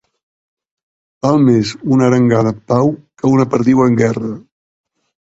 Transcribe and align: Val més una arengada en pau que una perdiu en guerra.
Val 1.25 1.35
més 1.49 1.73
una 1.95 2.07
arengada 2.11 2.53
en 2.55 2.63
pau 2.73 2.89
que 3.21 3.29
una 3.33 3.45
perdiu 3.51 3.83
en 3.83 3.99
guerra. 4.01 4.31